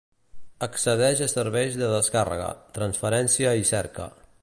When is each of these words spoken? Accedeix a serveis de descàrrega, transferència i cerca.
Accedeix 0.67 1.21
a 1.25 1.27
serveis 1.35 1.79
de 1.83 1.91
descàrrega, 1.93 2.51
transferència 2.79 3.57
i 3.65 3.73
cerca. 3.77 4.13